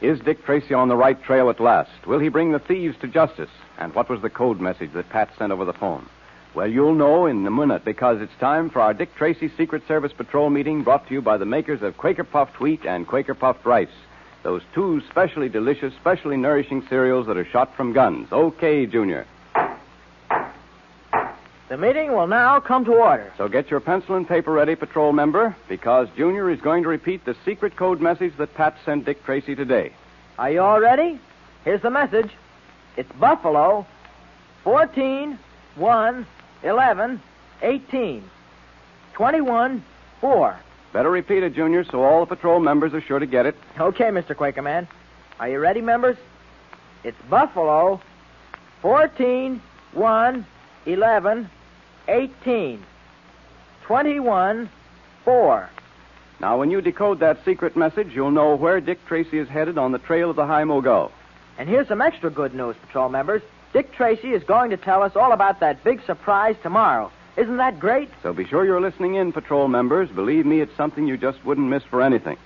Is 0.00 0.20
Dick 0.20 0.44
Tracy 0.44 0.74
on 0.74 0.88
the 0.88 0.96
right 0.96 1.20
trail 1.22 1.50
at 1.50 1.60
last? 1.60 2.06
Will 2.06 2.20
he 2.20 2.28
bring 2.28 2.52
the 2.52 2.60
thieves 2.60 2.96
to 3.00 3.08
justice? 3.08 3.50
And 3.78 3.94
what 3.94 4.08
was 4.08 4.22
the 4.22 4.30
code 4.30 4.60
message 4.60 4.92
that 4.92 5.08
Pat 5.08 5.30
sent 5.36 5.52
over 5.52 5.64
the 5.64 5.72
phone? 5.72 6.08
Well, 6.54 6.68
you'll 6.68 6.94
know 6.94 7.26
in 7.26 7.46
a 7.46 7.50
minute 7.50 7.84
because 7.84 8.20
it's 8.20 8.32
time 8.40 8.70
for 8.70 8.80
our 8.80 8.94
Dick 8.94 9.14
Tracy 9.16 9.50
Secret 9.56 9.86
Service 9.86 10.12
Patrol 10.12 10.50
meeting 10.50 10.82
brought 10.82 11.06
to 11.08 11.14
you 11.14 11.20
by 11.20 11.36
the 11.36 11.44
makers 11.44 11.82
of 11.82 11.96
Quaker 11.96 12.24
Puffed 12.24 12.60
Wheat 12.60 12.84
and 12.84 13.06
Quaker 13.06 13.34
Puffed 13.34 13.66
Rice. 13.66 13.88
Those 14.44 14.62
two 14.72 15.02
specially 15.10 15.48
delicious, 15.48 15.92
specially 15.94 16.36
nourishing 16.36 16.86
cereals 16.88 17.26
that 17.26 17.36
are 17.36 17.44
shot 17.44 17.76
from 17.76 17.92
guns. 17.92 18.28
Okay, 18.32 18.86
Junior. 18.86 19.26
The 21.68 21.76
meeting 21.76 22.12
will 22.12 22.26
now 22.26 22.60
come 22.60 22.86
to 22.86 22.92
order. 22.92 23.30
So 23.36 23.46
get 23.46 23.70
your 23.70 23.80
pencil 23.80 24.14
and 24.14 24.26
paper 24.26 24.52
ready, 24.52 24.74
patrol 24.74 25.12
member, 25.12 25.54
because 25.68 26.08
Junior 26.16 26.48
is 26.50 26.62
going 26.62 26.82
to 26.84 26.88
repeat 26.88 27.26
the 27.26 27.36
secret 27.44 27.76
code 27.76 28.00
message 28.00 28.32
that 28.38 28.54
Pat 28.54 28.74
sent 28.86 29.04
Dick 29.04 29.22
Tracy 29.22 29.54
today. 29.54 29.92
Are 30.38 30.50
you 30.50 30.62
all 30.62 30.80
ready? 30.80 31.20
Here's 31.64 31.82
the 31.82 31.90
message. 31.90 32.30
It's 32.96 33.12
Buffalo, 33.12 33.86
14, 34.64 35.38
1, 35.74 36.26
11, 36.62 37.22
18, 37.60 38.30
21, 39.12 39.84
4. 40.22 40.60
Better 40.94 41.10
repeat 41.10 41.42
it, 41.42 41.54
Junior, 41.54 41.84
so 41.84 42.02
all 42.02 42.24
the 42.24 42.34
patrol 42.34 42.60
members 42.60 42.94
are 42.94 43.02
sure 43.02 43.18
to 43.18 43.26
get 43.26 43.44
it. 43.44 43.54
Okay, 43.78 44.06
Mr. 44.06 44.34
Quakerman. 44.34 44.88
Are 45.38 45.50
you 45.50 45.58
ready, 45.58 45.82
members? 45.82 46.16
It's 47.04 47.20
Buffalo, 47.28 48.00
14, 48.80 49.60
1, 49.92 50.46
11, 50.86 51.50
18, 52.08 52.82
21, 53.82 54.70
4. 55.24 55.70
Now, 56.40 56.58
when 56.58 56.70
you 56.70 56.80
decode 56.80 57.20
that 57.20 57.44
secret 57.44 57.76
message, 57.76 58.12
you'll 58.14 58.30
know 58.30 58.54
where 58.54 58.80
Dick 58.80 59.04
Tracy 59.06 59.38
is 59.38 59.48
headed 59.48 59.76
on 59.76 59.92
the 59.92 59.98
trail 59.98 60.30
of 60.30 60.36
the 60.36 60.46
High 60.46 60.64
Mogul. 60.64 61.12
And 61.58 61.68
here's 61.68 61.88
some 61.88 62.00
extra 62.00 62.30
good 62.30 62.54
news, 62.54 62.76
patrol 62.86 63.08
members. 63.08 63.42
Dick 63.72 63.92
Tracy 63.92 64.32
is 64.32 64.42
going 64.44 64.70
to 64.70 64.76
tell 64.76 65.02
us 65.02 65.16
all 65.16 65.32
about 65.32 65.60
that 65.60 65.84
big 65.84 66.00
surprise 66.06 66.56
tomorrow. 66.62 67.10
Isn't 67.36 67.58
that 67.58 67.78
great? 67.78 68.08
So 68.22 68.32
be 68.32 68.46
sure 68.46 68.64
you're 68.64 68.80
listening 68.80 69.16
in, 69.16 69.32
patrol 69.32 69.68
members. 69.68 70.08
Believe 70.08 70.46
me, 70.46 70.60
it's 70.60 70.76
something 70.76 71.06
you 71.06 71.16
just 71.16 71.44
wouldn't 71.44 71.68
miss 71.68 71.82
for 71.84 72.02
anything. 72.02 72.36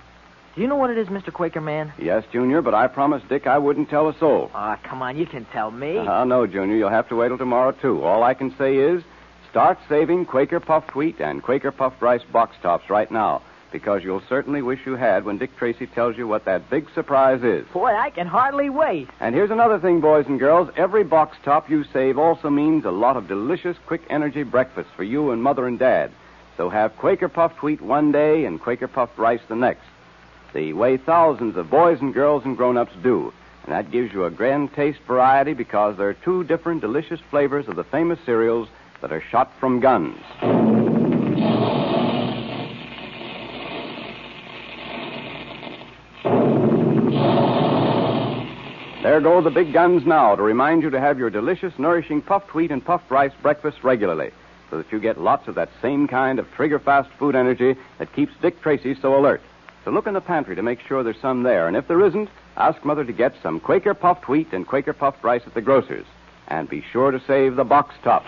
Do 0.55 0.61
you 0.61 0.67
know 0.67 0.75
what 0.75 0.91
it 0.91 0.97
is, 0.97 1.07
Mr. 1.07 1.33
Quaker 1.33 1.61
Man? 1.61 1.93
Yes, 1.97 2.23
Junior, 2.31 2.61
but 2.61 2.75
I 2.75 2.87
promised 2.87 3.27
Dick 3.27 3.47
I 3.47 3.57
wouldn't 3.57 3.89
tell 3.89 4.07
a 4.09 4.17
soul. 4.19 4.51
Ah, 4.53 4.77
come 4.83 5.01
on, 5.01 5.17
you 5.17 5.25
can 5.25 5.45
tell 5.45 5.71
me. 5.71 5.97
Ah, 5.97 6.25
no, 6.25 6.45
Junior, 6.45 6.75
you'll 6.75 6.89
have 6.89 7.09
to 7.09 7.15
wait 7.15 7.29
till 7.29 7.39
tomorrow, 7.39 7.71
too. 7.71 8.03
All 8.03 8.21
I 8.21 8.35
can 8.35 8.55
say 8.57 8.75
is 8.75 9.03
start 9.53 9.77
saving 9.87 10.25
Quaker 10.25 10.59
puffed 10.59 10.95
wheat 10.95 11.19
and 11.19 11.43
Quaker 11.43 11.71
puffed 11.71 12.01
rice 12.01 12.23
box 12.23 12.55
tops 12.63 12.89
right 12.89 13.11
now, 13.11 13.43
because 13.71 14.03
you'll 14.03 14.23
certainly 14.27 14.63
wish 14.63 14.79
you 14.83 14.95
had 14.95 15.25
when 15.25 15.37
Dick 15.37 15.55
Tracy 15.57 15.85
tells 15.85 16.17
you 16.17 16.27
what 16.27 16.45
that 16.45 16.71
big 16.71 16.87
surprise 16.95 17.43
is. 17.43 17.63
Boy, 17.67 17.93
I 17.93 18.09
can 18.09 18.25
hardly 18.25 18.71
wait. 18.71 19.09
And 19.19 19.35
here's 19.35 19.51
another 19.51 19.77
thing, 19.77 20.01
boys 20.01 20.25
and 20.25 20.39
girls. 20.39 20.71
Every 20.75 21.03
box 21.03 21.37
top 21.45 21.69
you 21.69 21.83
save 21.93 22.17
also 22.17 22.49
means 22.49 22.83
a 22.83 22.89
lot 22.89 23.15
of 23.15 23.27
delicious, 23.27 23.77
quick 23.85 24.01
energy 24.09 24.41
breakfast 24.41 24.89
for 24.95 25.03
you 25.03 25.29
and 25.29 25.43
Mother 25.43 25.67
and 25.67 25.77
Dad. 25.77 26.09
So 26.57 26.69
have 26.69 26.97
Quaker 26.97 27.29
puffed 27.29 27.61
wheat 27.61 27.79
one 27.79 28.11
day 28.11 28.45
and 28.45 28.59
Quaker 28.59 28.87
puffed 28.87 29.19
rice 29.19 29.41
the 29.49 29.55
next. 29.55 29.85
The 30.55 30.73
way 30.73 30.97
thousands 30.97 31.57
of 31.57 31.69
boys 31.69 32.01
and 32.01 32.11
girls 32.11 32.43
and 32.43 32.57
grown-ups 32.57 32.93
do. 33.03 33.31
And 33.65 33.71
that 33.71 33.91
gives 33.91 34.13
you 34.13 34.25
a 34.25 34.31
grand 34.31 34.73
taste 34.73 35.01
variety 35.05 35.53
because 35.53 35.95
there 35.95 36.09
are 36.09 36.15
two 36.15 36.43
different 36.43 36.81
delicious 36.81 37.19
flavors 37.29 37.67
of 37.67 37.75
the 37.75 37.83
famous 37.83 38.17
cereals 38.25 38.67
that 39.03 39.11
are 39.11 39.21
shot 39.29 39.51
from 39.59 39.81
guns. 39.81 40.17
There 49.03 49.19
go 49.19 49.41
the 49.41 49.51
big 49.53 49.73
guns 49.73 50.05
now 50.05 50.37
to 50.37 50.41
remind 50.41 50.83
you 50.83 50.89
to 50.89 51.01
have 51.01 51.19
your 51.19 51.29
delicious, 51.29 51.73
nourishing 51.77 52.21
puffed 52.21 52.55
wheat 52.55 52.71
and 52.71 52.83
puffed 52.83 53.11
rice 53.11 53.33
breakfast 53.41 53.83
regularly 53.83 54.31
so 54.69 54.77
that 54.77 54.89
you 54.89 55.01
get 55.01 55.19
lots 55.19 55.49
of 55.49 55.55
that 55.55 55.69
same 55.81 56.07
kind 56.07 56.39
of 56.39 56.49
trigger 56.53 56.79
fast 56.79 57.09
food 57.19 57.35
energy 57.35 57.75
that 57.99 58.13
keeps 58.13 58.31
Dick 58.41 58.61
Tracy 58.61 58.95
so 59.01 59.19
alert. 59.19 59.41
So 59.83 59.91
look 59.91 60.07
in 60.07 60.13
the 60.13 60.21
pantry 60.21 60.55
to 60.55 60.63
make 60.63 60.79
sure 60.79 61.03
there's 61.03 61.19
some 61.21 61.43
there, 61.43 61.67
and 61.67 61.75
if 61.75 61.89
there 61.89 62.05
isn't, 62.05 62.29
ask 62.55 62.85
Mother 62.85 63.03
to 63.03 63.11
get 63.11 63.35
some 63.43 63.59
Quaker 63.59 63.93
puffed 63.93 64.29
wheat 64.29 64.53
and 64.53 64.65
Quaker 64.65 64.93
puffed 64.93 65.21
rice 65.25 65.43
at 65.45 65.53
the 65.53 65.61
grocer's. 65.61 66.05
And 66.47 66.69
be 66.69 66.83
sure 66.91 67.11
to 67.11 67.21
save 67.27 67.55
the 67.55 67.63
box 67.63 67.95
tops. 68.03 68.27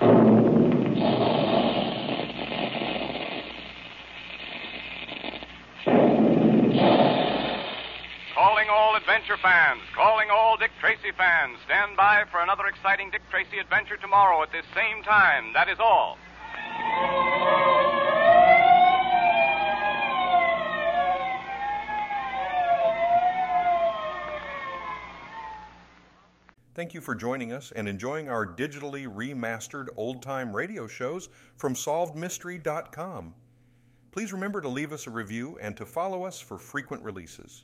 Calling 8.34 8.70
all 8.70 8.96
fans, 9.42 9.82
calling 9.96 10.30
all 10.32 10.58
Dick 10.58 10.72
Tracy 10.80 11.12
fans. 11.18 11.58
Stand 11.66 11.98
by 11.98 12.24
for 12.32 12.42
another 12.42 12.68
exciting 12.68 13.12
Dick 13.12 13.22
Tracy 13.30 13.60
adventure 13.60 13.98
tomorrow 13.98 14.42
at 14.44 14.52
this 14.52 14.66
same 14.74 15.04
time. 15.04 15.54
That 15.54 15.70
is 15.70 15.80
all. 15.80 16.18
Thank 26.76 26.94
you 26.94 27.00
for 27.00 27.16
joining 27.16 27.54
us 27.54 27.72
and 27.74 27.88
enjoying 27.88 28.28
our 28.28 28.46
digitally 28.46 29.08
remastered 29.08 29.88
old 29.96 30.22
time 30.22 30.54
radio 30.54 30.88
shows 30.88 31.30
from 31.56 31.74
SolvedMystery.com. 31.74 33.34
Please 34.12 34.34
remember 34.34 34.60
to 34.60 34.68
leave 34.68 34.92
us 34.92 35.08
a 35.08 35.10
review 35.10 35.58
and 35.62 35.78
to 35.78 35.86
follow 35.86 36.24
us 36.24 36.40
for 36.40 36.58
frequent 36.58 37.02
releases. 37.02 37.64